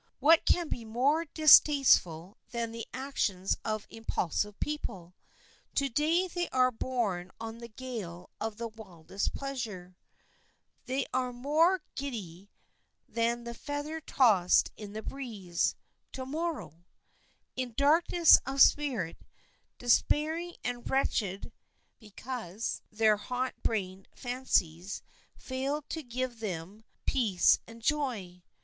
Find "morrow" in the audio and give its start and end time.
16.25-16.87